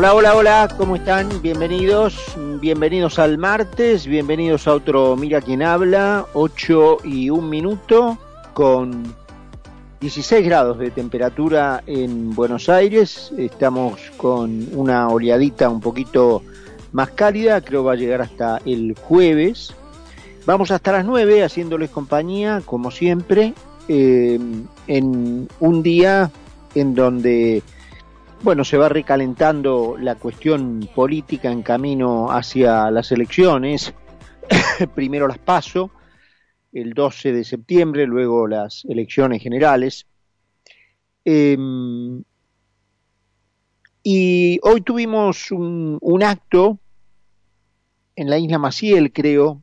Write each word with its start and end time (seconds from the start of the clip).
Hola, 0.00 0.14
hola, 0.14 0.34
hola, 0.34 0.74
¿cómo 0.78 0.96
están? 0.96 1.28
Bienvenidos, 1.42 2.34
bienvenidos 2.58 3.18
al 3.18 3.36
martes, 3.36 4.06
bienvenidos 4.06 4.66
a 4.66 4.72
otro 4.72 5.14
Mira 5.14 5.42
quién 5.42 5.62
habla, 5.62 6.24
8 6.32 7.00
y 7.04 7.28
un 7.28 7.50
minuto, 7.50 8.16
con 8.54 9.14
16 10.00 10.42
grados 10.46 10.78
de 10.78 10.90
temperatura 10.90 11.82
en 11.86 12.34
Buenos 12.34 12.70
Aires, 12.70 13.30
estamos 13.36 14.00
con 14.16 14.68
una 14.72 15.06
oleadita 15.10 15.68
un 15.68 15.82
poquito 15.82 16.44
más 16.92 17.10
cálida, 17.10 17.60
creo 17.60 17.84
va 17.84 17.92
a 17.92 17.96
llegar 17.96 18.22
hasta 18.22 18.58
el 18.64 18.96
jueves. 18.98 19.74
Vamos 20.46 20.70
hasta 20.70 20.92
las 20.92 21.04
9 21.04 21.44
haciéndoles 21.44 21.90
compañía, 21.90 22.62
como 22.64 22.90
siempre, 22.90 23.52
eh, 23.86 24.40
en 24.86 25.48
un 25.60 25.82
día 25.82 26.30
en 26.74 26.94
donde 26.94 27.62
bueno, 28.42 28.64
se 28.64 28.78
va 28.78 28.88
recalentando 28.88 29.96
la 29.98 30.14
cuestión 30.14 30.88
política 30.94 31.50
en 31.52 31.62
camino 31.62 32.30
hacia 32.30 32.90
las 32.90 33.12
elecciones. 33.12 33.92
Primero 34.94 35.28
las 35.28 35.38
paso, 35.38 35.90
el 36.72 36.94
12 36.94 37.32
de 37.32 37.44
septiembre, 37.44 38.06
luego 38.06 38.46
las 38.46 38.84
elecciones 38.86 39.42
generales. 39.42 40.06
Em, 41.24 42.22
y 44.02 44.58
hoy 44.62 44.80
tuvimos 44.80 45.50
un, 45.52 46.22
acto 46.22 46.78
en 48.16 48.30
la 48.30 48.38
isla 48.38 48.58
Maciel, 48.58 49.12
creo, 49.12 49.62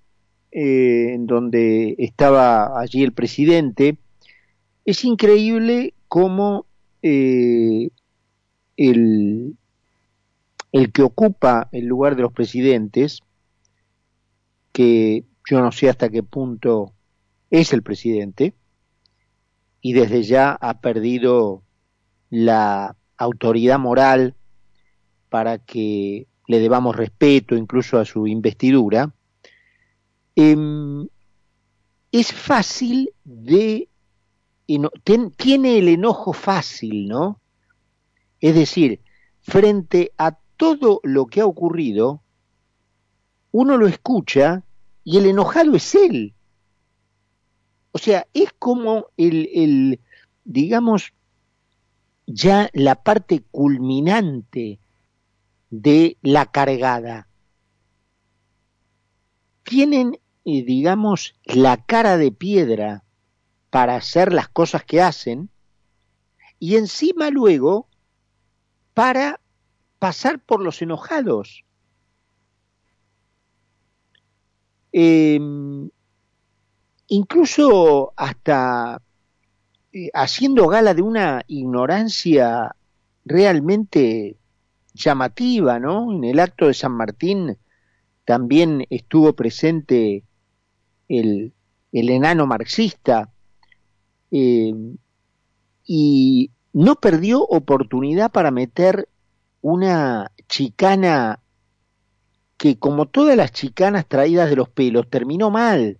eh, 0.51 1.13
en 1.13 1.25
donde 1.25 1.95
estaba 1.97 2.79
allí 2.79 3.03
el 3.03 3.13
presidente. 3.13 3.97
Es 4.85 5.03
increíble 5.03 5.95
cómo 6.07 6.67
eh, 7.01 7.89
el, 8.77 9.57
el 10.71 10.91
que 10.91 11.01
ocupa 11.01 11.67
el 11.71 11.85
lugar 11.85 12.15
de 12.15 12.21
los 12.21 12.31
presidentes, 12.31 13.21
que 14.71 15.25
yo 15.49 15.59
no 15.59 15.71
sé 15.71 15.89
hasta 15.89 16.09
qué 16.09 16.23
punto 16.23 16.93
es 17.49 17.73
el 17.73 17.83
presidente, 17.83 18.53
y 19.81 19.93
desde 19.93 20.23
ya 20.23 20.51
ha 20.51 20.79
perdido 20.79 21.63
la 22.29 22.95
autoridad 23.17 23.79
moral 23.79 24.35
para 25.29 25.57
que 25.57 26.27
le 26.47 26.59
debamos 26.59 26.95
respeto 26.95 27.55
incluso 27.55 27.99
a 27.99 28.05
su 28.05 28.27
investidura, 28.27 29.13
em, 30.35 31.07
es 32.11 32.31
fácil 32.33 33.11
de... 33.23 33.89
tiene 35.35 35.77
el 35.77 35.89
enojo 35.89 36.33
fácil, 36.33 37.07
¿no? 37.07 37.41
Es 38.41 38.55
decir, 38.55 39.01
frente 39.41 40.11
a 40.17 40.37
todo 40.57 40.99
lo 41.03 41.27
que 41.27 41.41
ha 41.41 41.45
ocurrido, 41.45 42.21
uno 43.51 43.77
lo 43.77 43.87
escucha 43.87 44.63
y 45.03 45.17
el 45.17 45.25
enojado 45.25 45.75
es 45.75 45.95
él. 45.95 46.33
O 47.91 47.97
sea, 47.97 48.27
es 48.33 48.53
como 48.59 49.07
el, 49.17 49.49
el 49.53 49.99
digamos, 50.43 51.13
ya 52.27 52.69
la 52.73 52.95
parte 52.95 53.43
culminante 53.51 54.79
de 55.69 56.17
la 56.21 56.45
cargada. 56.45 57.27
Tienen, 59.63 60.19
eh, 60.45 60.63
digamos, 60.63 61.35
la 61.45 61.77
cara 61.77 62.17
de 62.17 62.31
piedra 62.31 63.03
para 63.69 63.95
hacer 63.95 64.31
las 64.31 64.47
cosas 64.47 64.83
que 64.83 65.01
hacen 65.01 65.49
y 66.59 66.75
encima 66.75 67.29
luego 67.29 67.86
para 68.97 69.39
pasar 69.99 70.39
por 70.39 70.59
los 70.59 70.81
enojados. 70.81 71.63
Em, 74.91 75.87
incluso 77.07 78.11
hasta 78.17 78.99
eh, 79.93 80.09
haciendo 80.15 80.67
gala 80.67 80.95
de 80.95 81.03
una 81.03 81.43
ignorancia 81.45 82.75
realmente 83.23 84.37
llamativa, 84.95 85.77
¿no? 85.77 86.11
En 86.11 86.23
el 86.23 86.39
acto 86.39 86.65
de 86.65 86.73
San 86.73 86.93
Martín 86.93 87.55
también 88.25 88.83
estuvo 88.89 89.33
presente 89.33 90.23
el, 91.07 91.53
enano 91.91 92.47
marxista 92.47 93.29
em, 94.31 94.97
y 95.85 96.49
no 96.77 96.97
perdió 96.97 97.41
oportunidad 97.41 98.31
para 98.31 98.51
meter 98.51 99.09
una 99.61 100.31
chicana 100.47 101.39
que 102.55 102.77
como 102.77 103.07
todas 103.07 103.35
las 103.35 103.51
chicanas 103.51 104.05
traídas 104.07 104.47
de 104.47 104.57
los 104.57 104.69
pelos 104.69 105.09
terminó 105.09 105.49
mal. 105.49 105.97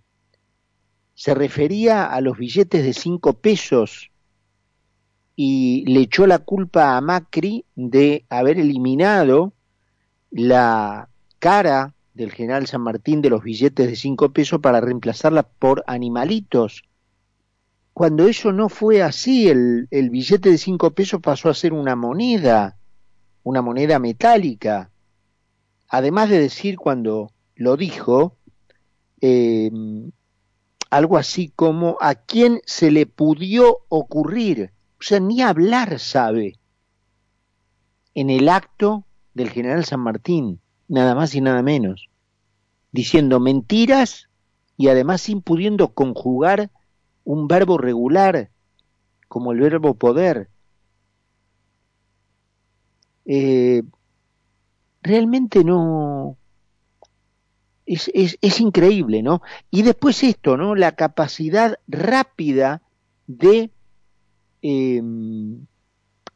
Se 1.16 1.34
refería 1.34 2.06
a 2.06 2.22
los 2.22 2.38
billetes 2.38 2.84
de 2.84 2.94
cinco 2.94 3.34
pesos 3.34 4.12
y 5.36 5.84
le 5.88 6.02
echó 6.02 6.28
la 6.28 6.38
culpa 6.38 6.96
a 6.96 7.02
Macri 7.02 7.66
de 7.76 8.28
haber 8.30 8.60
eliminado 8.60 9.54
la 10.30 11.10
cara 11.40 11.96
del 12.14 12.32
general 12.32 12.68
San 12.68 12.82
Martín 12.82 13.24
de 13.24 13.32
los 13.32 13.42
billetes 13.42 13.88
de 13.88 13.96
cinco 13.96 14.30
pesos 14.30 14.60
para 14.60 14.80
reemplazarla 14.80 15.42
por 15.42 15.84
animalitos 15.88 16.84
cuando 17.98 18.28
eso 18.28 18.52
no 18.52 18.70
fue 18.70 19.02
así, 19.02 19.50
el, 19.50 19.88
billete 19.90 20.52
de 20.52 20.60
cinco 20.60 20.92
pesos 20.92 21.20
pasó 21.20 21.50
a 21.50 21.56
ser 21.56 21.74
una 21.74 21.96
moneda, 21.96 22.78
una 23.42 23.64
moneda 23.64 23.98
metálica. 23.98 24.92
Además 25.90 26.30
de 26.30 26.38
decir 26.38 26.78
cuando 26.78 27.32
lo 27.56 27.76
dijo, 27.76 28.36
eh, 29.20 29.72
algo 30.92 31.18
así 31.18 31.52
como 31.56 31.98
a 32.00 32.14
quién 32.14 32.62
se 32.68 32.92
le 32.92 33.08
pudió 33.08 33.80
ocurrir, 33.90 34.74
o 35.00 35.02
sea, 35.02 35.20
ni 35.20 35.42
hablar 35.42 35.98
sabe, 35.98 36.60
en 38.14 38.30
el 38.30 38.48
acto 38.48 39.06
del 39.34 39.50
general 39.50 39.86
San 39.86 40.02
Martín, 40.02 40.60
nada 40.88 41.16
más 41.16 41.34
y 41.34 41.42
nada 41.42 41.64
menos, 41.64 42.10
diciendo 42.92 43.40
mentiras 43.40 44.30
y 44.78 44.90
además 44.90 45.22
sin 45.22 45.42
pudiendo 45.42 45.96
conjugar 45.96 46.70
un 47.28 47.50
verbo 47.50 47.78
regular 47.78 48.52
como 49.28 49.52
el 49.52 49.60
verbo 49.60 49.96
poder. 49.96 50.50
Eh, 53.26 53.84
realmente 55.02 55.66
no... 55.66 56.38
Es, 57.86 58.10
es, 58.14 58.60
increíble, 58.62 59.24
¿no? 59.24 59.42
Y 59.72 59.82
después 59.82 60.24
esto, 60.24 60.56
¿no? 60.58 60.76
La 60.76 60.94
capacidad 60.94 61.80
rápida 61.88 62.82
de 63.28 63.72
em, 64.62 65.66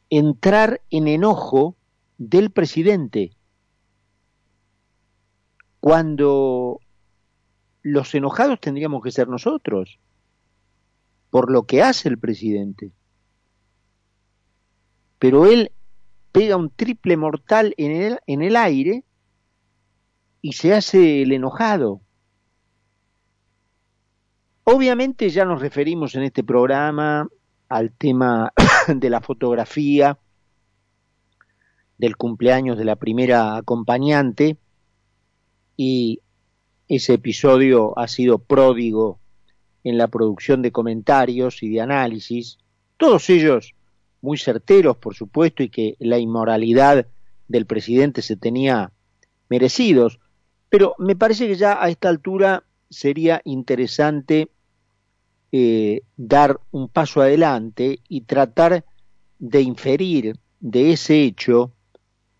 entrar 0.08 0.82
en 0.90 1.08
enojo 1.08 1.76
del 2.18 2.50
presidente. 2.50 3.32
Cuando 5.80 6.80
los 7.82 8.14
enojados 8.14 8.60
tendríamos 8.60 9.02
que 9.02 9.10
ser 9.10 9.28
nosotros 9.28 9.98
por 11.32 11.50
lo 11.50 11.62
que 11.62 11.82
hace 11.82 12.10
el 12.10 12.18
presidente. 12.18 12.92
Pero 15.18 15.46
él 15.46 15.72
pega 16.30 16.58
un 16.58 16.68
triple 16.68 17.16
mortal 17.16 17.72
en 17.78 17.90
el, 17.90 18.18
en 18.26 18.42
el 18.42 18.54
aire 18.54 19.02
y 20.42 20.52
se 20.52 20.74
hace 20.74 21.22
el 21.22 21.32
enojado. 21.32 22.02
Obviamente 24.64 25.30
ya 25.30 25.46
nos 25.46 25.62
referimos 25.62 26.14
en 26.16 26.24
este 26.24 26.44
programa 26.44 27.26
al 27.70 27.92
tema 27.92 28.52
de 28.94 29.08
la 29.08 29.22
fotografía 29.22 30.18
del 31.96 32.18
cumpleaños 32.18 32.76
de 32.76 32.84
la 32.84 32.96
primera 32.96 33.56
acompañante 33.56 34.58
y 35.78 36.20
ese 36.88 37.14
episodio 37.14 37.98
ha 37.98 38.06
sido 38.06 38.38
pródigo 38.38 39.21
en 39.84 39.98
la 39.98 40.08
producción 40.08 40.62
de 40.62 40.72
comentarios 40.72 41.62
y 41.62 41.70
de 41.70 41.80
análisis, 41.80 42.58
todos 42.96 43.28
ellos 43.30 43.74
muy 44.20 44.38
certeros, 44.38 44.96
por 44.96 45.14
supuesto, 45.14 45.62
y 45.62 45.68
que 45.68 45.96
la 45.98 46.18
inmoralidad 46.18 47.06
del 47.48 47.66
presidente 47.66 48.22
se 48.22 48.36
tenía 48.36 48.92
merecidos, 49.48 50.20
pero 50.68 50.94
me 50.98 51.16
parece 51.16 51.46
que 51.48 51.56
ya 51.56 51.82
a 51.82 51.88
esta 51.88 52.08
altura 52.08 52.64
sería 52.88 53.42
interesante 53.44 54.48
eh, 55.50 56.02
dar 56.16 56.60
un 56.70 56.88
paso 56.88 57.20
adelante 57.20 57.98
y 58.08 58.22
tratar 58.22 58.84
de 59.38 59.60
inferir 59.60 60.38
de 60.60 60.92
ese 60.92 61.24
hecho 61.24 61.72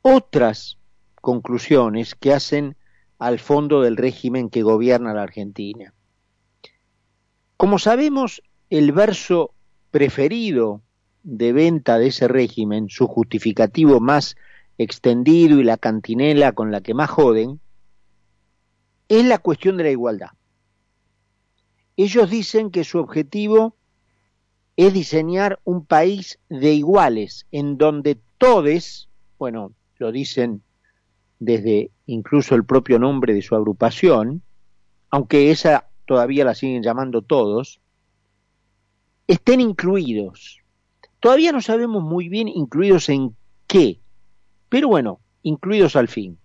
otras 0.00 0.78
conclusiones 1.20 2.14
que 2.14 2.32
hacen 2.32 2.76
al 3.18 3.38
fondo 3.38 3.82
del 3.82 3.96
régimen 3.96 4.48
que 4.48 4.62
gobierna 4.62 5.12
la 5.12 5.22
Argentina. 5.22 5.92
Como 7.62 7.78
sabemos, 7.78 8.42
el 8.70 8.90
verso 8.90 9.54
preferido 9.92 10.82
de 11.22 11.52
venta 11.52 11.96
de 11.96 12.08
ese 12.08 12.26
régimen, 12.26 12.88
su 12.88 13.06
justificativo 13.06 14.00
más 14.00 14.34
extendido 14.78 15.60
y 15.60 15.62
la 15.62 15.76
cantinela 15.76 16.54
con 16.54 16.72
la 16.72 16.80
que 16.80 16.92
más 16.92 17.08
joden, 17.08 17.60
es 19.06 19.24
la 19.24 19.38
cuestión 19.38 19.76
de 19.76 19.84
la 19.84 19.90
igualdad. 19.90 20.30
Ellos 21.96 22.28
dicen 22.28 22.72
que 22.72 22.82
su 22.82 22.98
objetivo 22.98 23.76
es 24.76 24.92
diseñar 24.92 25.60
un 25.62 25.86
país 25.86 26.40
de 26.48 26.72
iguales, 26.72 27.46
en 27.52 27.78
donde 27.78 28.18
todos, 28.38 29.08
bueno, 29.38 29.72
lo 29.98 30.10
dicen 30.10 30.64
desde 31.38 31.92
incluso 32.06 32.56
el 32.56 32.64
propio 32.64 32.98
nombre 32.98 33.34
de 33.34 33.42
su 33.42 33.54
agrupación, 33.54 34.42
aunque 35.10 35.52
esa 35.52 35.91
todavía 36.12 36.44
la 36.44 36.54
siguen 36.54 36.82
llamando 36.82 37.22
todos, 37.22 37.80
estén 39.26 39.62
incluidos. 39.62 40.60
Todavía 41.20 41.52
no 41.52 41.62
sabemos 41.62 42.02
muy 42.02 42.28
bien 42.28 42.48
incluidos 42.48 43.08
en 43.08 43.34
qué, 43.66 43.98
pero 44.68 44.88
bueno, 44.88 45.20
incluidos 45.42 45.96
al 45.96 46.08
fin. 46.08 46.38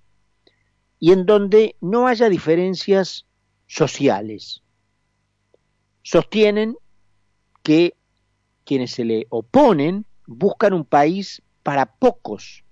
Y 1.02 1.12
en 1.12 1.26
donde 1.26 1.76
no 1.82 2.08
haya 2.08 2.30
diferencias 2.30 3.26
sociales. 3.66 4.64
Sostienen 6.02 6.78
que 7.62 7.98
quienes 8.64 8.92
se 8.92 9.04
le 9.04 9.28
oponen 9.28 10.06
buscan 10.28 10.72
un 10.72 10.86
país 10.86 11.42
para 11.62 11.98
pocos, 11.98 12.64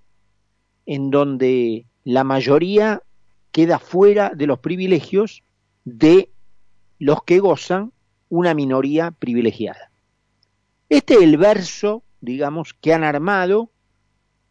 en 0.85 1.11
donde 1.11 1.87
la 2.05 2.23
mayoría 2.23 3.03
queda 3.51 3.79
fuera 3.79 4.31
de 4.33 4.47
los 4.47 4.59
privilegios 4.59 5.43
de 5.83 6.29
los 6.99 7.23
que 7.23 7.39
gozan 7.39 7.91
una 8.29 8.53
minoría 8.53 9.11
privilegiada. 9.11 9.91
Este 10.89 11.15
es 11.15 11.21
el 11.21 11.37
verso, 11.37 12.03
digamos, 12.21 12.73
que 12.73 12.93
han 12.93 13.03
armado, 13.03 13.71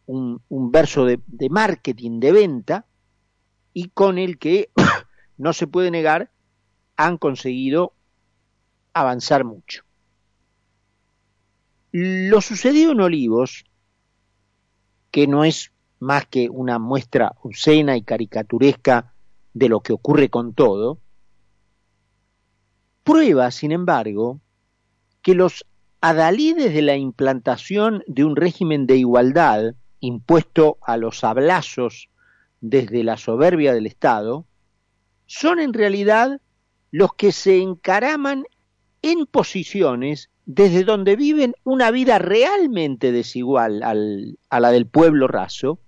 un, 0.05 0.41
verso 0.49 1.05
de, 1.05 1.19
de 1.27 1.49
marketing, 1.49 2.19
de 2.19 2.31
venta, 2.31 2.85
y 3.73 3.89
con 3.89 4.17
el 4.17 4.37
que, 4.37 4.69
no 5.37 5.53
se 5.53 5.67
puede 5.67 5.91
negar, 5.91 6.31
han 6.95 7.17
conseguido 7.17 7.93
avanzar 8.93 9.43
mucho. 9.43 9.83
Lo 11.91 12.41
sucedido 12.41 12.91
en 12.91 13.01
Olivos, 13.01 13.65
que 15.11 15.27
no 15.27 15.45
es 15.45 15.71
más 15.99 16.25
que 16.25 16.49
una 16.49 16.77
muestra 16.77 17.33
obscena 17.41 17.95
y 17.95 18.01
caricaturesca 18.01 19.13
de 19.53 19.69
lo 19.69 19.79
que 19.79 19.93
ocurre 19.93 20.29
con 20.29 20.53
todo, 20.53 20.99
prueba, 23.05 23.51
sin 23.51 23.71
embargo, 23.71 24.41
que 25.21 25.35
los 25.35 25.65
adalides 26.01 26.73
de 26.73 26.81
la 26.81 26.97
implantación 26.97 28.03
de 28.07 28.25
un 28.25 28.35
régimen 28.35 28.87
de 28.87 28.97
igualdad 28.97 29.75
impuesto 29.99 30.77
a 30.81 30.97
los 30.97 31.23
hablazos 31.23 32.09
desde 32.61 33.03
la 33.03 33.17
soberbia 33.17 33.73
del 33.73 33.85
Estado, 33.85 34.45
son 35.27 35.59
en 35.59 35.73
realidad 35.73 36.41
los 36.91 37.13
que 37.13 37.31
se 37.31 37.61
encaraman 37.61 38.45
en 39.01 39.27
posiciones 39.27 40.29
desde 40.47 40.83
donde 40.83 41.15
viven 41.15 41.53
una 41.63 41.91
vida 41.91 42.17
realmente 42.17 43.11
desigual 43.11 43.83
a 43.83 44.59
la 44.59 44.71
del 44.71 44.87
pueblo 44.87 45.27
raso, 45.27 45.79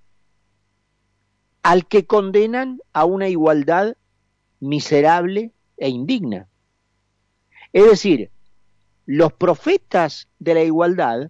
al 1.63 1.87
que 1.87 2.05
condenan 2.05 2.79
a 2.93 3.05
una 3.05 3.27
igualdad 3.27 3.95
miserable 4.59 5.51
e 5.77 5.89
indigna. 5.89 6.47
Es 7.77 7.85
decir, 7.85 8.31
los 9.05 9.33
profetas 9.33 10.27
de 10.39 10.55
la 10.55 10.63
igualdad 10.63 11.29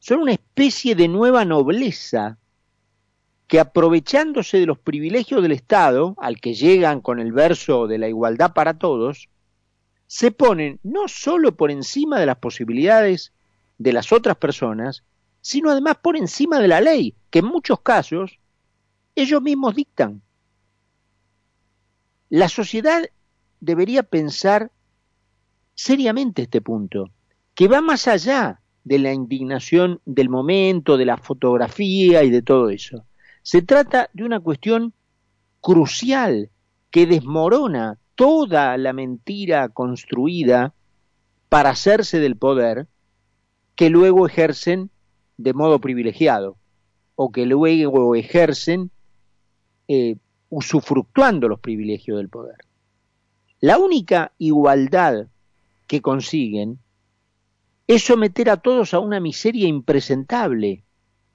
son 0.00 0.20
una 0.20 0.32
especie 0.32 0.94
de 0.94 1.08
nueva 1.08 1.46
nobleza 1.46 2.36
que 3.46 3.58
aprovechándose 3.58 4.58
de 4.58 4.66
los 4.66 4.78
privilegios 4.78 5.40
del 5.40 5.52
Estado, 5.52 6.14
al 6.18 6.42
que 6.42 6.52
llegan 6.52 7.00
con 7.00 7.20
el 7.20 7.32
verso 7.32 7.86
de 7.86 7.96
la 7.96 8.06
igualdad 8.06 8.52
para 8.52 8.78
todos, 8.78 9.30
se 10.06 10.30
ponen 10.30 10.78
no 10.82 11.08
solo 11.08 11.56
por 11.56 11.70
encima 11.70 12.20
de 12.20 12.26
las 12.26 12.36
posibilidades 12.36 13.32
de 13.78 13.94
las 13.94 14.12
otras 14.12 14.36
personas, 14.36 15.04
sino 15.40 15.70
además 15.70 15.96
por 16.02 16.18
encima 16.18 16.60
de 16.60 16.68
la 16.68 16.82
ley, 16.82 17.14
que 17.30 17.38
en 17.38 17.46
muchos 17.46 17.80
casos 17.80 18.38
ellos 19.14 19.40
mismos 19.40 19.74
dictan. 19.74 20.20
La 22.28 22.50
sociedad 22.50 23.08
debería 23.60 24.02
pensar 24.02 24.70
seriamente 25.78 26.42
este 26.42 26.60
punto, 26.60 27.08
que 27.54 27.68
va 27.68 27.80
más 27.80 28.08
allá 28.08 28.60
de 28.82 28.98
la 28.98 29.12
indignación 29.12 30.00
del 30.06 30.28
momento, 30.28 30.96
de 30.96 31.04
la 31.04 31.16
fotografía 31.16 32.24
y 32.24 32.30
de 32.30 32.42
todo 32.42 32.68
eso. 32.68 33.04
Se 33.42 33.62
trata 33.62 34.10
de 34.12 34.24
una 34.24 34.40
cuestión 34.40 34.92
crucial 35.60 36.50
que 36.90 37.06
desmorona 37.06 37.96
toda 38.16 38.76
la 38.76 38.92
mentira 38.92 39.68
construida 39.68 40.74
para 41.48 41.70
hacerse 41.70 42.18
del 42.18 42.34
poder 42.34 42.88
que 43.76 43.88
luego 43.88 44.26
ejercen 44.26 44.90
de 45.36 45.54
modo 45.54 45.78
privilegiado 45.78 46.56
o 47.14 47.30
que 47.30 47.46
luego 47.46 48.16
ejercen 48.16 48.90
eh, 49.86 50.16
usufructuando 50.48 51.46
los 51.46 51.60
privilegios 51.60 52.18
del 52.18 52.28
poder. 52.28 52.56
La 53.60 53.78
única 53.78 54.32
igualdad 54.38 55.28
que 55.88 56.00
consiguen 56.00 56.78
es 57.88 58.04
someter 58.04 58.50
a 58.50 58.58
todos 58.58 58.94
a 58.94 59.00
una 59.00 59.18
miseria 59.18 59.66
impresentable, 59.66 60.84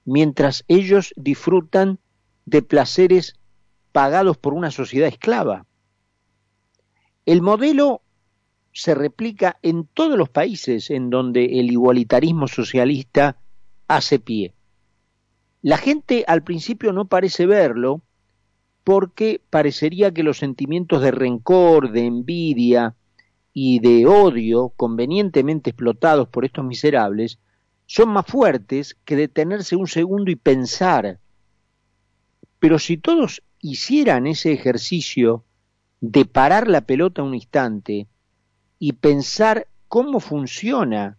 mientras 0.04 0.64
ellos 0.68 1.12
disfrutan 1.16 1.98
de 2.46 2.62
placeres 2.62 3.34
pagados 3.92 4.38
por 4.38 4.54
una 4.54 4.70
sociedad 4.70 5.08
esclava. 5.08 5.66
El 7.26 7.42
modelo 7.42 8.02
se 8.72 8.94
replica 8.94 9.58
en 9.62 9.86
todos 9.86 10.16
los 10.16 10.28
países 10.28 10.90
en 10.90 11.10
donde 11.10 11.60
el 11.60 11.70
igualitarismo 11.70 12.48
socialista 12.48 13.36
hace 13.88 14.18
pie. 14.18 14.54
La 15.62 15.78
gente 15.78 16.24
al 16.26 16.44
principio 16.44 16.92
no 16.92 17.06
parece 17.06 17.46
verlo 17.46 18.02
porque 18.84 19.40
parecería 19.50 20.12
que 20.12 20.22
los 20.22 20.38
sentimientos 20.38 21.02
de 21.02 21.10
rencor, 21.10 21.90
de 21.90 22.04
envidia, 22.04 22.94
y 23.56 23.78
de 23.78 24.04
odio 24.04 24.70
convenientemente 24.70 25.70
explotados 25.70 26.28
por 26.28 26.44
estos 26.44 26.64
miserables 26.64 27.38
son 27.86 28.08
más 28.08 28.26
fuertes 28.26 28.96
que 29.04 29.14
detenerse 29.14 29.76
un 29.76 29.86
segundo 29.86 30.30
y 30.32 30.36
pensar. 30.36 31.20
Pero 32.58 32.80
si 32.80 32.96
todos 32.96 33.42
hicieran 33.60 34.26
ese 34.26 34.52
ejercicio 34.52 35.44
de 36.00 36.24
parar 36.24 36.68
la 36.68 36.80
pelota 36.80 37.22
un 37.22 37.34
instante 37.34 38.08
y 38.80 38.94
pensar 38.94 39.68
cómo 39.86 40.18
funciona 40.18 41.16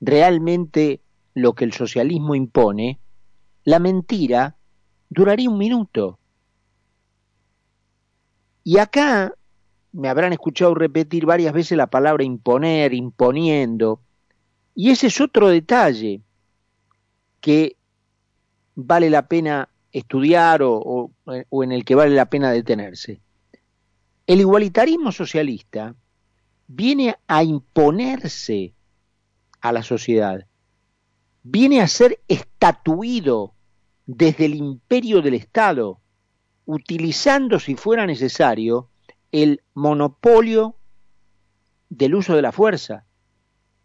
realmente 0.00 1.02
lo 1.34 1.52
que 1.52 1.64
el 1.64 1.74
socialismo 1.74 2.34
impone, 2.34 2.98
la 3.64 3.78
mentira 3.78 4.56
duraría 5.10 5.50
un 5.50 5.58
minuto. 5.58 6.18
Y 8.64 8.78
acá 8.78 9.34
me 9.92 10.08
habrán 10.08 10.32
escuchado 10.32 10.74
repetir 10.74 11.26
varias 11.26 11.52
veces 11.52 11.76
la 11.76 11.88
palabra 11.88 12.24
imponer, 12.24 12.94
imponiendo, 12.94 14.00
y 14.74 14.90
ese 14.90 15.08
es 15.08 15.20
otro 15.20 15.48
detalle 15.48 16.22
que 17.40 17.76
vale 18.74 19.10
la 19.10 19.26
pena 19.26 19.68
estudiar 19.92 20.60
o, 20.62 21.10
en 21.26 21.72
el 21.72 21.84
que 21.84 21.94
vale 21.94 22.14
la 22.14 22.26
pena 22.26 22.52
detenerse. 22.52 23.20
El 24.26 24.40
igualitarismo 24.40 25.10
socialista 25.10 25.94
viene 26.68 27.16
a 27.26 27.42
imponerse 27.42 28.72
a 29.60 29.72
la 29.72 29.82
sociedad, 29.82 30.46
viene 31.42 31.80
a 31.80 31.88
ser 31.88 32.20
estatuido 32.28 33.54
desde 34.06 34.44
el 34.44 34.54
imperio 34.54 35.20
del 35.20 35.34
Estado, 35.34 36.00
utilizando, 36.64 37.58
si 37.58 37.74
fuera 37.74 38.06
necesario, 38.06 38.88
el 39.32 39.62
monopolio 39.74 40.76
del 41.88 42.14
uso 42.14 42.34
de 42.34 42.42
la 42.42 42.52
fuerza, 42.52 43.04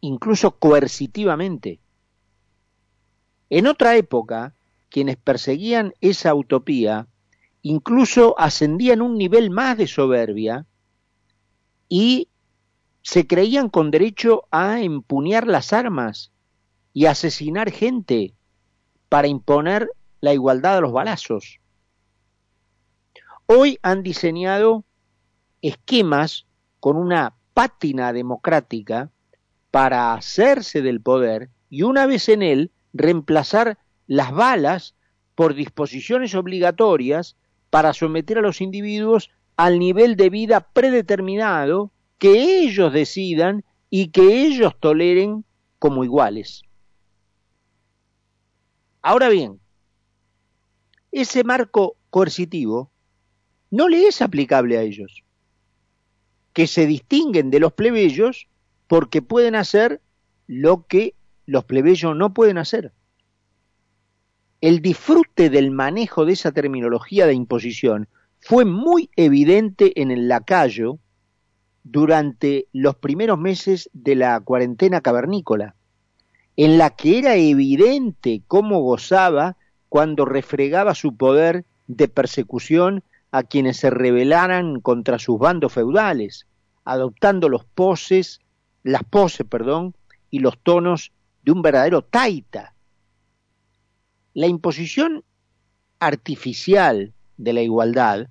incluso 0.02 0.58
coercitivamente. 0.58 1.80
En 3.50 3.68
otra 3.68 3.96
época, 3.96 4.56
quienes 4.90 5.18
perseguían 5.18 5.94
esa 6.02 6.34
utopía 6.34 7.08
incluso 7.62 8.40
ascendían 8.40 9.02
un 9.02 9.18
nivel 9.18 9.50
más 9.50 9.76
de 9.78 9.88
soberbia 9.88 10.68
y 11.90 12.30
se 13.02 13.26
creían 13.26 13.70
con 13.70 13.92
derecho 13.92 14.44
a 14.52 14.82
empuñar 14.82 15.48
las 15.48 15.74
armas 15.74 16.32
y 16.94 17.08
asesinar 17.08 17.72
gente 17.72 18.36
para 19.10 19.28
imponer 19.28 19.90
la 20.22 20.34
igualdad 20.34 20.76
de 20.76 20.82
los 20.82 20.92
balazos. 20.92 21.60
Hoy 23.48 23.80
han 23.82 24.02
diseñado 24.02 24.85
esquemas 25.68 26.46
con 26.80 26.98
una 26.98 27.36
pátina 27.54 28.14
democrática 28.14 29.12
para 29.72 30.14
hacerse 30.14 30.82
del 30.82 31.02
poder 31.02 31.50
y 31.70 31.82
una 31.82 32.06
vez 32.06 32.30
en 32.30 32.42
él 32.42 32.72
reemplazar 32.94 33.78
las 34.08 34.32
balas 34.32 34.96
por 35.36 35.54
disposiciones 35.54 36.36
obligatorias 36.36 37.36
para 37.70 37.94
someter 37.94 38.38
a 38.38 38.42
los 38.42 38.62
individuos 38.62 39.32
al 39.58 39.80
nivel 39.80 40.16
de 40.16 40.30
vida 40.30 40.62
predeterminado 40.62 41.92
que 42.18 42.62
ellos 42.62 42.94
decidan 42.94 43.66
y 43.90 44.10
que 44.10 44.46
ellos 44.46 44.74
toleren 44.80 45.44
como 45.80 46.04
iguales. 46.04 46.62
Ahora 49.02 49.30
bien, 49.30 49.60
ese 51.12 51.44
marco 51.44 51.98
coercitivo 52.10 52.92
no 53.72 53.90
le 53.90 54.08
es 54.08 54.22
aplicable 54.22 54.78
a 54.78 54.82
ellos, 54.82 55.25
que 56.56 56.68
se 56.68 56.88
distinguen 56.88 57.52
de 57.52 57.60
los 57.60 57.74
plebeyos 57.74 58.48
porque 58.88 59.22
pueden 59.22 59.56
hacer 59.56 60.00
lo 60.48 60.88
que 60.88 61.14
los 61.46 61.66
plebeyos 61.66 62.16
no 62.16 62.34
pueden 62.34 62.58
hacer. 62.58 62.94
El 64.62 64.82
disfrute 64.82 65.50
del 65.50 65.70
manejo 65.70 66.24
de 66.26 66.32
esa 66.32 66.54
terminología 66.54 67.28
de 67.28 67.34
imposición 67.34 68.08
fue 68.40 68.64
muy 68.64 69.10
evidente 69.18 70.02
en 70.02 70.12
el 70.12 70.30
lacayo 70.30 70.98
durante 71.84 72.68
los 72.72 72.96
primeros 72.96 73.38
meses 73.38 73.90
de 73.92 74.16
la 74.16 74.40
cuarentena 74.40 75.02
cavernícola, 75.02 75.76
en 76.56 76.78
la 76.78 76.92
que 76.92 77.20
era 77.20 77.36
evidente 77.36 78.44
cómo 78.48 78.80
gozaba 78.80 79.58
cuando 79.90 80.24
refregaba 80.24 80.96
su 80.96 81.18
poder 81.18 81.66
de 81.88 82.08
persecución 82.08 83.04
a 83.36 83.44
quienes 83.44 83.76
se 83.76 83.90
rebelaran 83.90 84.80
contra 84.80 85.20
sus 85.20 85.38
bandos 85.38 85.74
feudales, 85.74 86.48
adoptando 86.86 87.50
los 87.50 87.66
poses, 87.66 88.40
las 88.82 89.04
poses, 89.04 89.46
perdón, 89.46 89.94
y 90.30 90.40
los 90.40 90.58
tonos 90.58 91.12
de 91.44 91.52
un 91.52 91.62
verdadero 91.62 92.02
taita. 92.02 92.76
La 94.34 94.48
imposición 94.48 95.26
artificial 96.00 97.12
de 97.36 97.52
la 97.52 97.62
igualdad, 97.62 98.30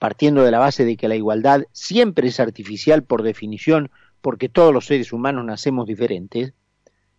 partiendo 0.00 0.42
de 0.42 0.50
la 0.50 0.58
base 0.58 0.84
de 0.84 0.96
que 0.96 1.06
la 1.06 1.14
igualdad 1.14 1.66
siempre 1.70 2.26
es 2.26 2.40
artificial 2.40 3.04
por 3.04 3.22
definición, 3.22 3.92
porque 4.20 4.48
todos 4.48 4.74
los 4.74 4.86
seres 4.86 5.12
humanos 5.12 5.44
nacemos 5.44 5.86
diferentes, 5.86 6.52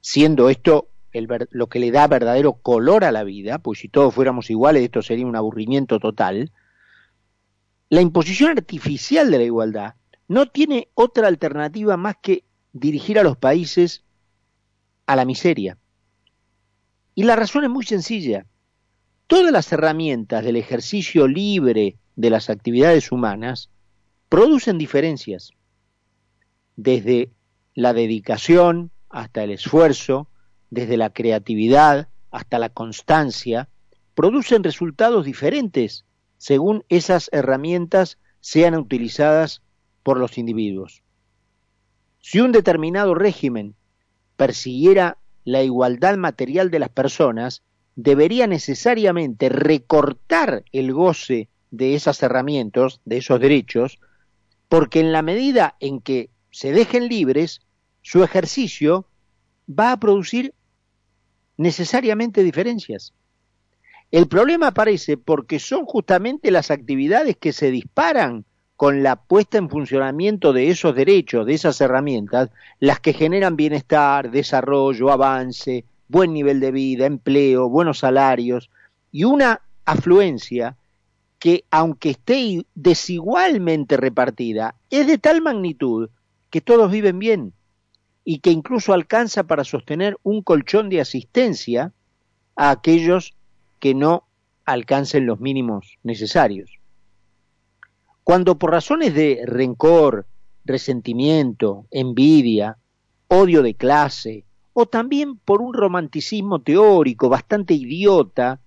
siendo 0.02 0.50
esto 0.50 0.90
lo 1.52 1.68
que 1.68 1.80
le 1.80 1.92
da 1.92 2.08
verdadero 2.08 2.52
color 2.52 3.06
a 3.06 3.14
la 3.14 3.24
vida, 3.24 3.60
pues 3.60 3.80
si 3.80 3.88
todos 3.88 4.14
fuéramos 4.14 4.50
iguales 4.50 4.84
esto 4.84 5.02
sería 5.02 5.26
un 5.26 5.38
aburrimiento 5.38 5.98
total, 5.98 6.52
la 7.92 8.00
imposición 8.00 8.52
artificial 8.52 9.30
de 9.30 9.38
la 9.38 9.44
igualdad 9.44 9.96
no 10.30 10.46
tiene 10.46 10.88
otra 10.94 11.28
alternativa 11.28 11.98
más 11.98 12.16
que 12.22 12.46
dirigir 12.72 13.20
a 13.20 13.24
los 13.24 13.36
países 13.36 14.06
a 15.06 15.18
la 15.18 15.26
miseria. 15.26 15.78
Y 17.16 17.24
la 17.24 17.36
razón 17.36 17.66
es 17.66 17.70
muy 17.70 17.84
sencilla. 17.84 18.46
Todas 19.28 19.52
las 19.52 19.70
herramientas 19.74 20.46
del 20.46 20.56
ejercicio 20.56 21.28
libre 21.28 21.98
de 22.16 22.30
las 22.30 22.50
actividades 22.50 23.12
humanas 23.12 23.70
producen 24.30 24.78
diferencias, 24.78 25.52
desde 26.78 27.30
la 27.76 27.92
dedicación 27.92 28.92
hasta 29.10 29.44
el 29.44 29.52
esfuerzo, 29.52 30.30
desde 30.70 30.96
la 30.96 31.10
creatividad 31.10 32.08
hasta 32.32 32.58
la 32.58 32.70
constancia, 32.70 33.68
producen 34.16 34.64
resultados 34.64 35.26
diferentes 35.26 36.06
según 36.42 36.84
esas 36.90 37.30
herramientas 37.32 38.18
sean 38.40 38.74
utilizadas 38.74 39.62
por 40.02 40.18
los 40.18 40.40
individuos. 40.40 41.04
Si 42.20 42.40
un 42.40 42.52
determinado 42.52 43.14
régimen 43.14 43.76
persiguiera 44.38 45.20
la 45.44 45.62
igualdad 45.62 46.18
material 46.18 46.72
de 46.72 46.80
las 46.80 46.90
personas, 46.90 47.62
debería 47.96 48.48
necesariamente 48.48 49.50
recortar 49.50 50.64
el 50.72 50.92
goce 50.94 51.48
de 51.70 51.94
esas 51.94 52.24
herramientas, 52.24 53.02
de 53.06 53.18
esos 53.18 53.40
derechos, 53.40 54.00
porque 54.68 55.00
en 55.00 55.12
la 55.12 55.22
medida 55.22 55.76
en 55.80 56.02
que 56.02 56.32
se 56.50 56.72
dejen 56.72 57.08
libres, 57.08 57.62
su 58.02 58.24
ejercicio 58.24 59.06
va 59.70 59.92
a 59.92 60.00
producir 60.00 60.56
necesariamente 61.58 62.42
diferencias. 62.42 63.14
El 64.12 64.28
problema 64.28 64.68
aparece 64.68 65.16
porque 65.16 65.58
son 65.58 65.86
justamente 65.86 66.52
las 66.52 66.70
actividades 66.70 67.38
que 67.38 67.54
se 67.54 67.72
disparan 67.72 68.44
con 68.76 69.04
la 69.04 69.16
puesta 69.16 69.58
en 69.58 69.70
funcionamiento 69.70 70.52
de 70.52 70.70
esos 70.70 70.96
derechos, 70.96 71.46
de 71.46 71.54
esas 71.54 71.80
herramientas, 71.80 72.50
las 72.80 73.00
que 73.00 73.14
generan 73.14 73.56
bienestar, 73.56 74.32
desarrollo, 74.32 75.12
avance, 75.12 75.86
buen 76.10 76.34
nivel 76.34 76.60
de 76.60 76.72
vida, 76.72 77.06
empleo, 77.06 77.70
buenos 77.70 78.00
salarios 78.00 78.70
y 79.12 79.24
una 79.24 79.62
afluencia 79.86 80.76
que, 81.40 81.64
aunque 81.72 82.10
esté 82.10 82.66
desigualmente 82.76 83.96
repartida, 83.96 84.76
es 84.90 85.08
de 85.08 85.18
tal 85.20 85.42
magnitud 85.42 86.10
que 86.50 86.60
todos 86.60 86.92
viven 86.92 87.18
bien 87.18 87.54
y 88.26 88.40
que 88.40 88.52
incluso 88.52 88.94
alcanza 88.94 89.44
para 89.44 89.64
sostener 89.64 90.18
un 90.24 90.42
colchón 90.42 90.90
de 90.90 91.00
asistencia 91.00 91.94
a 92.56 92.72
aquellos 92.72 93.36
que 93.82 93.94
no 93.94 94.28
alcancen 94.64 95.26
los 95.26 95.42
mínimos 95.42 95.98
necesarios. 96.04 96.80
Cuando 98.24 98.58
por 98.58 98.72
razones 98.72 99.14
de 99.14 99.42
rencor, 99.46 100.28
resentimiento, 100.64 101.88
envidia, 101.92 102.78
odio 103.28 103.64
de 103.64 103.74
clase, 103.74 104.46
o 104.74 104.86
también 104.86 105.36
por 105.38 105.62
un 105.62 105.74
romanticismo 105.74 106.62
teórico 106.62 107.28
bastante 107.28 107.74
idiota, 107.74 108.62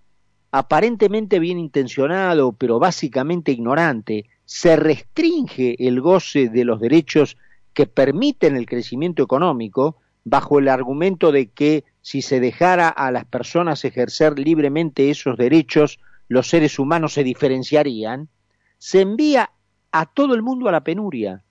aparentemente 0.51 1.39
bien 1.39 1.59
intencionado, 1.59 2.53
pero 2.53 2.79
básicamente 2.79 3.53
ignorante, 3.53 4.27
se 4.45 4.77
restringe 4.77 5.77
el 5.79 6.01
goce 6.01 6.49
de 6.49 6.65
los 6.65 6.81
derechos 6.81 7.39
que 7.73 7.87
permiten 7.87 8.57
el 8.57 8.67
crecimiento 8.67 9.23
económico, 9.23 9.97
bajo 10.25 10.59
el 10.59 10.69
argumento 10.69 11.31
de 11.33 11.51
que 11.51 11.85
si 12.05 12.21
se 12.21 12.39
dejara 12.39 12.91
a 12.91 13.11
las 13.11 13.25
personas 13.25 13.83
ejercer 13.83 14.39
libremente 14.39 15.09
esos 15.09 15.39
derechos, 15.39 15.99
los 16.29 16.51
seres 16.51 16.79
humanos 16.79 17.15
se 17.15 17.25
diferenciarían, 17.25 18.29
se 18.77 19.01
envía 19.01 19.53
a 19.91 20.05
todo 20.05 20.35
el 20.35 20.43
mundo 20.43 20.69
a 20.69 20.73
la 20.73 20.85
penuria. 20.85 21.43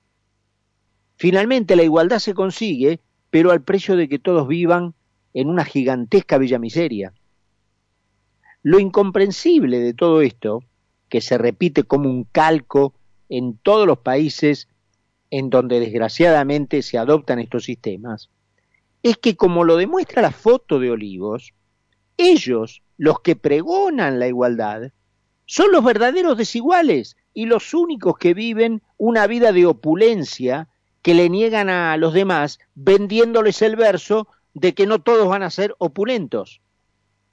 Finalmente 1.15 1.75
la 1.75 1.81
igualdad 1.81 2.19
se 2.19 2.36
consigue, 2.36 3.00
pero 3.31 3.50
al 3.50 3.63
precio 3.63 3.95
de 3.95 4.07
que 4.07 4.19
todos 4.19 4.48
vivan 4.48 4.93
en 5.33 5.50
una 5.50 5.65
gigantesca 5.65 6.38
villa 6.38 6.60
miseria. 6.60 7.13
Lo 8.62 8.77
incomprensible 8.77 9.79
de 9.79 9.95
todo 9.95 10.22
esto, 10.22 10.63
que 11.10 11.22
se 11.22 11.39
repite 11.39 11.81
como 11.81 12.12
un 12.12 12.25
calco 12.25 12.93
en 13.27 13.57
todos 13.57 13.88
los 13.88 13.98
países 13.98 14.67
en 15.31 15.50
donde 15.50 15.79
desgraciadamente 15.79 16.83
se 16.83 17.00
adoptan 17.00 17.39
estos 17.39 17.63
sistemas, 17.63 18.29
es 19.03 19.17
que 19.17 19.36
como 19.36 19.65
lo 19.65 19.75
demuestra 19.75 20.22
la 20.22 20.31
foto 20.31 20.79
de 20.79 20.89
Olivos, 20.91 21.53
ellos, 22.17 22.81
los 22.98 23.19
que 23.19 23.36
pregonan 23.36 24.17
la 24.17 24.27
igualdad, 24.27 24.91
son 25.45 25.72
los 25.72 25.83
verdaderos 25.83 26.38
desiguales 26.38 27.17
y 27.33 27.45
los 27.45 27.74
únicos 27.74 28.17
que 28.17 28.33
viven 28.33 28.81
una 28.98 29.27
vida 29.27 29.51
de 29.51 29.65
opulencia 29.65 30.69
que 31.01 31.13
le 31.13 31.29
niegan 31.29 31.69
a 31.69 31.98
los 31.98 32.13
demás 32.13 32.60
vendiéndoles 32.75 33.62
el 33.62 33.75
verso 33.75 34.29
de 34.53 34.74
que 34.74 34.86
no 34.86 35.01
todos 35.01 35.27
van 35.27 35.43
a 35.43 35.50
ser 35.50 35.75
opulentos, 35.79 36.62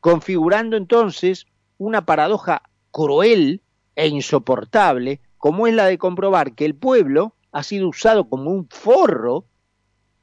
configurando 0.01 0.77
entonces 0.77 1.47
una 1.79 2.05
paradoja 2.05 2.63
cruel 2.91 3.63
e 3.95 4.09
insoportable 4.09 5.21
como 5.39 5.67
es 5.67 5.75
la 5.75 5.87
de 5.87 5.99
comprobar 5.99 6.55
que 6.55 6.65
el 6.65 6.75
pueblo 6.75 7.35
ha 7.53 7.63
sido 7.63 7.89
usado 7.89 8.29
como 8.29 8.51
un 8.51 8.69
forro 8.69 9.45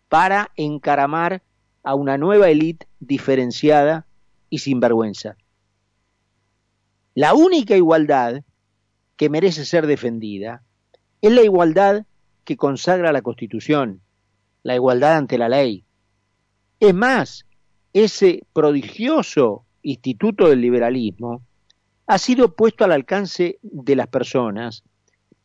para 0.10 0.52
encaramar 0.56 1.42
a 1.84 1.96
una 1.96 2.18
nueva 2.18 2.50
élite 2.50 2.88
diferenciada 3.00 4.06
y 4.50 4.60
sin 4.60 4.80
vergüenza. 4.80 5.38
La 7.16 7.34
única 7.34 7.76
igualdad 7.76 8.44
que 9.16 9.30
merece 9.30 9.66
ser 9.66 9.88
defendida 9.88 10.64
es 11.22 11.32
la 11.32 11.42
igualdad 11.42 12.06
que 12.44 12.58
consagra 12.58 13.12
la 13.12 13.22
Constitución, 13.22 14.02
la 14.64 14.76
igualdad 14.76 15.18
ante 15.18 15.38
la 15.38 15.50
ley. 15.50 15.84
Es 16.80 16.94
más, 16.94 17.46
ese 17.94 18.44
prodigioso 18.54 19.66
instituto 19.82 20.50
del 20.50 20.62
liberalismo 20.62 21.42
ha 22.06 22.18
sido 22.18 22.56
puesto 22.56 22.86
al 22.86 22.92
alcance 22.92 23.60
de 23.62 23.96
las 23.96 24.08
personas 24.08 24.84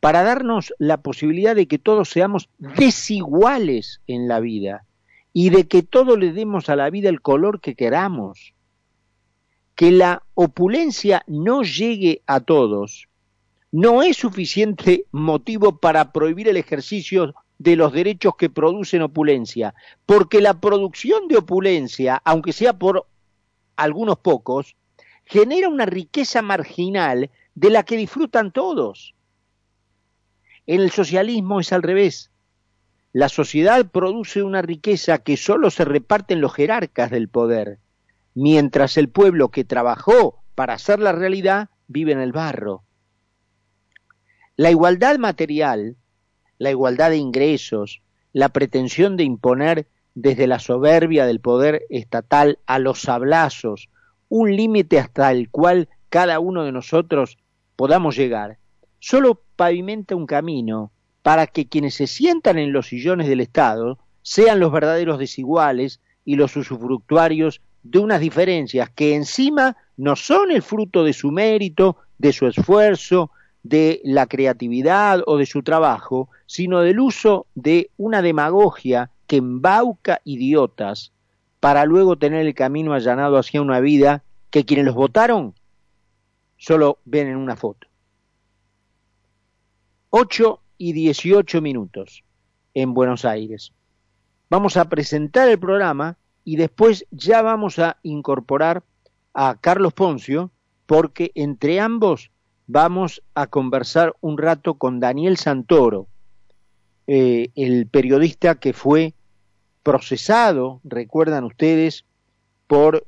para 0.03 0.23
darnos 0.23 0.73
la 0.79 0.97
posibilidad 0.97 1.55
de 1.55 1.65
que 1.65 1.79
todos 1.79 2.09
seamos 2.09 2.49
desiguales 2.59 4.01
en 4.05 4.27
la 4.27 4.41
vida 4.41 4.83
y 5.31 5.49
de 5.49 5.65
que 5.69 5.81
todos 5.81 6.19
le 6.19 6.33
demos 6.33 6.67
a 6.67 6.75
la 6.75 6.89
vida 6.89 7.07
el 7.07 7.21
color 7.21 7.61
que 7.61 7.73
queramos. 7.73 8.53
Que 9.75 9.93
la 9.93 10.23
opulencia 10.33 11.23
no 11.25 11.63
llegue 11.63 12.21
a 12.27 12.41
todos 12.41 13.07
no 13.71 14.03
es 14.03 14.17
suficiente 14.17 15.05
motivo 15.11 15.77
para 15.77 16.11
prohibir 16.11 16.47
el 16.47 16.57
ejercicio 16.57 17.33
de 17.57 17.75
los 17.75 17.91
derechos 17.91 18.35
que 18.37 18.47
producen 18.47 19.01
opulencia, 19.01 19.73
porque 20.05 20.41
la 20.41 20.59
producción 20.59 21.27
de 21.27 21.37
opulencia, 21.37 22.21
aunque 22.23 22.53
sea 22.53 22.73
por 22.73 23.07
algunos 23.75 24.19
pocos, 24.19 24.75
genera 25.25 25.69
una 25.69 25.87
riqueza 25.87 26.43
marginal 26.43 27.31
de 27.55 27.69
la 27.71 27.81
que 27.81 27.97
disfrutan 27.97 28.51
todos. 28.51 29.15
En 30.65 30.81
el 30.81 30.91
socialismo 30.91 31.59
es 31.59 31.73
al 31.73 31.83
revés. 31.83 32.31
La 33.11 33.29
sociedad 33.29 33.85
produce 33.91 34.43
una 34.43 34.61
riqueza 34.61 35.19
que 35.19 35.37
solo 35.37 35.69
se 35.69 35.85
reparten 35.85 36.41
los 36.41 36.53
jerarcas 36.53 37.11
del 37.11 37.27
poder, 37.27 37.79
mientras 38.33 38.97
el 38.97 39.09
pueblo 39.09 39.49
que 39.49 39.65
trabajó 39.65 40.43
para 40.55 40.73
hacer 40.73 40.99
la 40.99 41.11
realidad 41.11 41.69
vive 41.87 42.13
en 42.13 42.19
el 42.19 42.31
barro. 42.31 42.83
La 44.55 44.71
igualdad 44.71 45.17
material, 45.17 45.97
la 46.57 46.71
igualdad 46.71 47.09
de 47.09 47.17
ingresos, 47.17 48.01
la 48.31 48.49
pretensión 48.49 49.17
de 49.17 49.23
imponer 49.23 49.87
desde 50.15 50.47
la 50.47 50.59
soberbia 50.59 51.25
del 51.25 51.39
poder 51.39 51.83
estatal 51.89 52.59
a 52.65 52.79
los 52.79 53.01
sablazos 53.01 53.89
un 54.29 54.55
límite 54.55 54.99
hasta 54.99 55.31
el 55.31 55.49
cual 55.49 55.89
cada 56.09 56.39
uno 56.39 56.63
de 56.63 56.71
nosotros 56.71 57.37
podamos 57.75 58.15
llegar, 58.15 58.57
solo 59.03 59.41
pavimenta 59.57 60.15
un 60.15 60.25
camino 60.25 60.93
para 61.23 61.45
que 61.47 61.67
quienes 61.67 61.95
se 61.95 62.07
sientan 62.07 62.57
en 62.57 62.71
los 62.71 62.87
sillones 62.87 63.27
del 63.27 63.41
Estado 63.41 63.99
sean 64.21 64.61
los 64.61 64.71
verdaderos 64.71 65.19
desiguales 65.19 65.99
y 66.23 66.37
los 66.37 66.55
usufructuarios 66.55 67.59
de 67.83 67.99
unas 67.99 68.21
diferencias 68.21 68.89
que 68.89 69.13
encima 69.13 69.75
no 69.97 70.15
son 70.15 70.51
el 70.51 70.61
fruto 70.61 71.03
de 71.03 71.11
su 71.11 71.31
mérito, 71.31 71.97
de 72.17 72.31
su 72.31 72.47
esfuerzo, 72.47 73.29
de 73.61 73.99
la 74.05 74.25
creatividad 74.25 75.21
o 75.27 75.37
de 75.37 75.47
su 75.47 75.63
trabajo, 75.63 76.29
sino 76.45 76.79
del 76.79 77.01
uso 77.01 77.45
de 77.55 77.89
una 77.97 78.21
demagogia 78.21 79.11
que 79.27 79.35
embauca 79.35 80.21
idiotas 80.23 81.11
para 81.59 81.83
luego 81.83 82.17
tener 82.17 82.45
el 82.45 82.53
camino 82.53 82.93
allanado 82.93 83.37
hacia 83.37 83.61
una 83.61 83.81
vida 83.81 84.23
que 84.49 84.63
quienes 84.63 84.85
los 84.85 84.95
votaron 84.95 85.55
solo 86.55 86.99
ven 87.03 87.27
en 87.27 87.35
una 87.35 87.57
foto. 87.57 87.87
8 90.15 90.61
y 90.77 90.93
18 90.93 91.59
minutos 91.59 92.23
en 92.75 92.93
Buenos 92.93 93.25
Aires. 93.25 93.73
Vamos 94.47 94.77
a 94.77 94.87
presentar 94.87 95.49
el 95.49 95.57
programa 95.57 96.17
y 96.43 96.55
después 96.57 97.07
ya 97.09 97.41
vamos 97.41 97.79
a 97.79 97.97
incorporar 98.03 98.83
a 99.33 99.57
Carlos 99.59 99.91
Poncio 99.93 100.51
porque 100.85 101.31
entre 101.33 101.79
ambos 101.79 102.29
vamos 102.67 103.23
a 103.33 103.47
conversar 103.47 104.15
un 104.21 104.37
rato 104.37 104.75
con 104.75 104.99
Daniel 104.99 105.37
Santoro, 105.37 106.05
eh, 107.07 107.49
el 107.55 107.87
periodista 107.87 108.53
que 108.53 108.73
fue 108.73 109.15
procesado, 109.81 110.79
recuerdan 110.83 111.43
ustedes, 111.43 112.05
por 112.67 113.07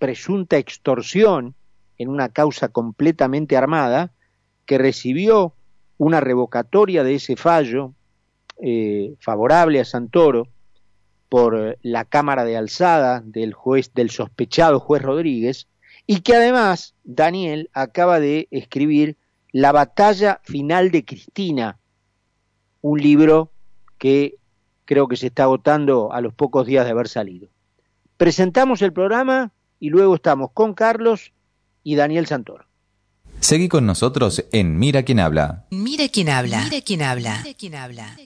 presunta 0.00 0.56
extorsión 0.56 1.54
en 1.96 2.08
una 2.08 2.28
causa 2.28 2.70
completamente 2.70 3.56
armada, 3.56 4.10
que 4.66 4.78
recibió 4.78 5.54
una 6.00 6.20
revocatoria 6.20 7.04
de 7.04 7.16
ese 7.16 7.36
fallo 7.36 7.92
eh, 8.56 9.16
favorable 9.20 9.80
a 9.80 9.84
Santoro 9.84 10.48
por 11.28 11.76
la 11.82 12.06
Cámara 12.06 12.46
de 12.46 12.56
Alzada 12.56 13.20
del 13.22 13.52
juez, 13.52 13.92
del 13.92 14.08
sospechado 14.08 14.80
juez 14.80 15.02
Rodríguez, 15.02 15.68
y 16.06 16.22
que 16.22 16.36
además 16.36 16.94
Daniel 17.04 17.68
acaba 17.74 18.18
de 18.18 18.48
escribir 18.50 19.18
La 19.52 19.72
batalla 19.72 20.40
final 20.42 20.90
de 20.90 21.04
Cristina, 21.04 21.78
un 22.80 22.98
libro 22.98 23.52
que 23.98 24.36
creo 24.86 25.06
que 25.06 25.18
se 25.18 25.26
está 25.26 25.42
agotando 25.42 26.14
a 26.14 26.22
los 26.22 26.32
pocos 26.32 26.66
días 26.66 26.86
de 26.86 26.92
haber 26.92 27.08
salido. 27.08 27.48
Presentamos 28.16 28.80
el 28.80 28.94
programa 28.94 29.52
y 29.78 29.90
luego 29.90 30.14
estamos 30.14 30.52
con 30.54 30.72
Carlos 30.72 31.34
y 31.82 31.96
Daniel 31.96 32.26
Santoro. 32.26 32.69
Seguí 33.40 33.68
con 33.68 33.86
nosotros 33.86 34.44
en 34.52 34.78
Mira 34.78 35.02
quién 35.02 35.18
habla. 35.18 35.64
Mira 35.70 36.08
quién 36.08 36.28
habla. 36.28 36.64
Mira 36.64 36.80
quién 36.82 37.02
habla. 37.02 37.40
Mira 37.42 37.54
quién 37.58 37.74
habla. 37.74 38.16